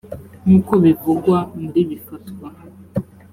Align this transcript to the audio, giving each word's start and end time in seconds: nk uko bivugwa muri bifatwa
nk 0.45 0.51
uko 0.57 0.73
bivugwa 0.83 1.37
muri 1.61 1.81
bifatwa 1.89 2.47